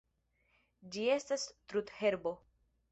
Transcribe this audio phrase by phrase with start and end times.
[0.95, 2.35] Ĝi estas trudherbo.